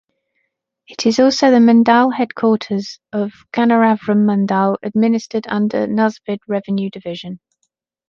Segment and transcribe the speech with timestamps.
[0.87, 7.39] It is also the mandal headquarters of Gannavaram mandal, administered under Nuzvid revenue division.